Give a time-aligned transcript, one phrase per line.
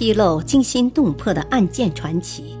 [0.00, 2.56] 披露惊心动魄的案件传奇，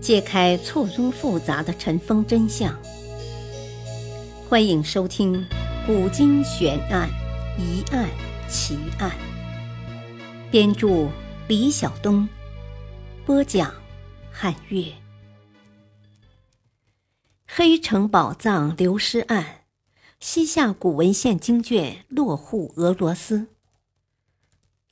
[0.00, 2.76] 揭开错综复杂的尘封真相。
[4.48, 5.36] 欢迎收听
[5.86, 7.08] 《古今悬案、
[7.56, 8.10] 疑案、
[8.50, 9.08] 奇案》。
[10.50, 11.08] 编著：
[11.46, 12.28] 李晓东，
[13.24, 13.72] 播讲：
[14.32, 14.86] 汉月。
[17.46, 19.60] 黑城宝藏流失案，
[20.18, 23.46] 西夏古文献经卷落户俄罗斯。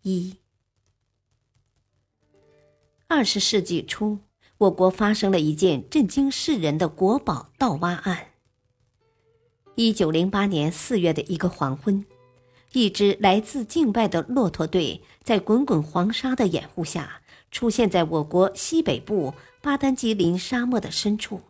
[0.02, 0.36] 一。
[3.08, 4.18] 二十世纪初，
[4.58, 8.32] 我国发生了一件震惊世人的国宝盗挖案。
[9.76, 12.04] 一九零八年四月的一个黄昏，
[12.72, 21.42] 一支来自境外的骆驼队在滚滚黄沙的掩护下，出现在我国西北部巴丹吉林沙漠的深处。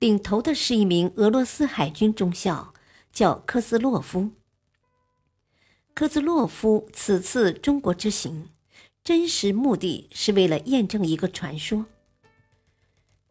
[0.00, 2.74] 领头的是一名俄罗斯海军中校，
[3.10, 4.32] 叫科兹洛夫。
[5.94, 8.48] 科兹洛夫此次中国之行。
[9.04, 11.86] 真实目的是为了验证一个传说。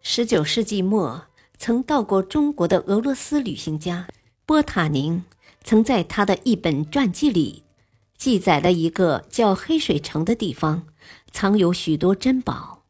[0.02, 1.28] 十九世纪末，
[1.58, 4.10] 曾到过中国的俄罗斯旅行家
[4.46, 5.24] 波塔宁，
[5.64, 7.64] 曾在他的一本传记里，
[8.18, 10.88] 记载了一个叫黑水城的地方，
[11.32, 12.84] 藏有许多珍宝。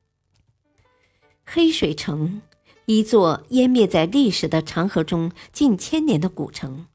[1.45, 2.41] 黑水城，
[2.87, 6.87] 一座湮灭在历史的长河中近千年的古城，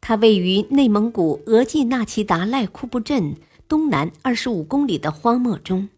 [0.00, 3.36] 它位于内蒙古额济纳旗达赖库布镇。
[3.66, 5.88] 东南二十五公里的荒漠中，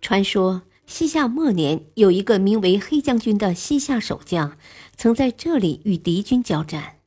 [0.00, 4.56] 传说西夏末年有一个名为黑将军的西夏守将，
[4.96, 6.98] 曾在这里与敌军交战，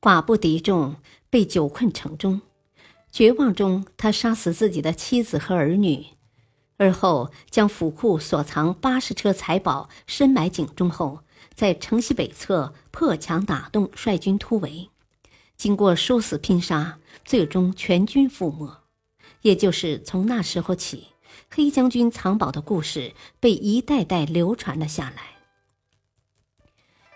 [0.00, 0.96] 寡不敌众，
[1.28, 2.40] 被久困城中。
[3.12, 6.06] 绝望中，他杀死自己的妻子和儿女，
[6.78, 11.20] 而后将府库所藏八十车财宝深埋井中后，
[11.54, 14.88] 在城西北侧破墙打洞，率军突围。
[15.56, 18.82] 经过殊死拼杀，最终全军覆没。
[19.42, 21.08] 也就是从那时候起，
[21.48, 25.22] 黑将军藏宝的故事被一代代流传了下来。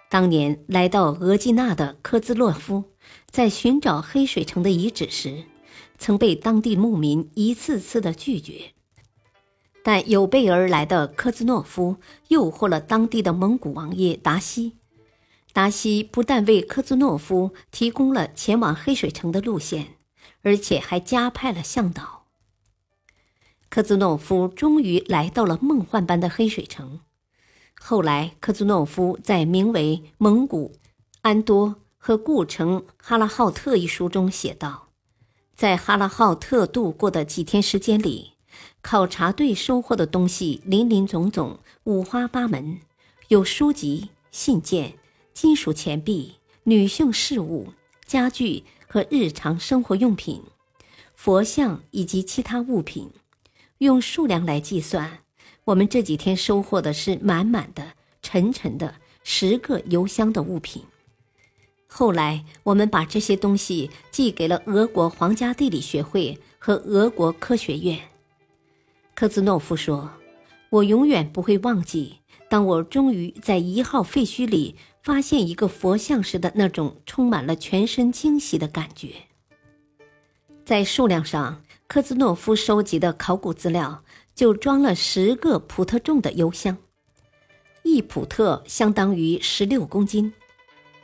[0.09, 2.85] 当年来到额济纳的科兹洛夫，
[3.31, 5.45] 在寻找黑水城的遗址时，
[5.99, 8.73] 曾被当地牧民一次次的拒绝。
[9.83, 11.97] 但有备而来的科兹诺夫
[12.29, 14.80] 诱惑了当地的蒙古王爷达西。
[15.53, 19.97] 达西不但为科兹诺夫提供了前往黑水城的路线，
[20.43, 22.27] 而且还加派了向导。
[23.69, 27.01] 科兹诺夫终于来到了梦幻般的黑水城。
[27.81, 30.77] 后来，科兹诺夫在名为《蒙古
[31.23, 34.89] 安多和故城哈拉浩特》一书中写道
[35.57, 38.33] ：“在哈拉浩特度过的几天时间里，
[38.83, 42.81] 考察队收获的东西林林总总，五花八门，
[43.29, 44.95] 有书籍、信件。”
[45.33, 47.73] 金属钱币、女性饰物、
[48.07, 50.43] 家具和日常生活用品、
[51.15, 53.11] 佛像以及其他物品，
[53.79, 55.19] 用数量来计算，
[55.65, 60.83] 我们这几天收获的是满满的、沉沉的十个邮箱的物品。
[61.87, 67.99] 后来，我们把这些东西寄给了俄国皇家地理学会和俄国科学院。
[69.15, 70.11] 科兹诺夫说
[70.71, 79.15] ：“我永远不会忘记，当我终于在一号废墟里。”发现一个佛像时的那种充满了全身惊喜的感觉。
[80.65, 86.77] 在数量上，科兹诺夫收集的考古资料就装了十个普特重的油箱，
[87.83, 90.33] 一普特相当于十六公斤，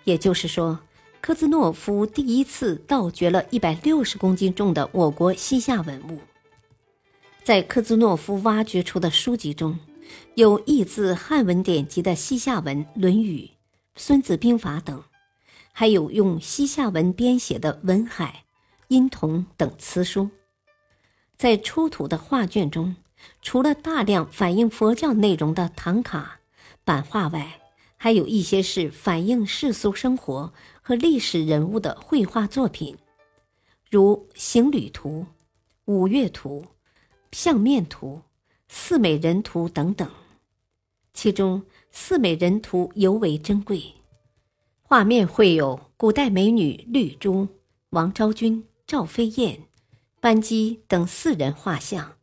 [0.05, 0.79] 也就是说，
[1.21, 6.21] 科兹诺夫第一次盗掘了一百六十公斤重的我国西夏文物。
[7.43, 9.79] 在科兹诺夫挖掘出的书籍中，
[10.35, 13.39] 有译自汉文典籍的西夏文《论语》。
[13.97, 15.03] 《孙子兵法》等，
[15.73, 18.25] 还有用西夏文编写的《文海》
[18.89, 20.29] 《音童》等词书，
[21.37, 22.95] 在出土的画卷中，
[23.41, 26.41] 除了大量反映佛教内容的唐卡
[26.85, 27.61] 版画外，
[27.97, 30.53] 还有一些是反映世俗生活
[30.83, 32.99] 和历史人物的绘画作品，
[33.91, 35.27] 如行旅图、
[35.87, 36.67] 五岳图、
[37.33, 38.21] 相面图、
[38.69, 40.11] 四美人图等等，
[41.17, 41.65] 其中。
[41.99, 43.95] 四美人图尤为珍贵，
[44.83, 47.49] 画面绘有古代美女绿珠、
[47.89, 49.63] 王昭君、赵飞燕、
[50.21, 52.17] 班姬等四人画像。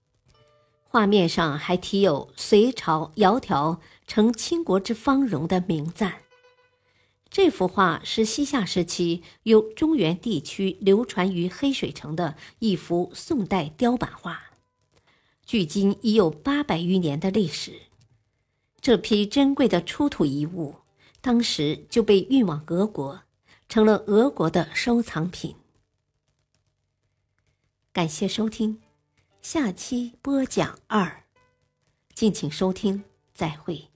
[0.83, 6.21] 画面上还题有隋朝窈窕成倾国之芳容的名赞。
[7.31, 14.39] 这幅画是西夏时期由中原地区流传于黑水城的一幅宋代雕版画，
[15.47, 17.71] 距今已有八百余年的历史。
[18.83, 20.75] 这批珍贵的出土遗物，
[21.21, 23.21] 当时就被运往俄国，
[23.69, 25.55] 成了俄国的收藏品。
[27.93, 28.81] 感谢收听，
[29.41, 31.23] 下期播讲二，
[32.13, 33.87] 敬请收听，再会。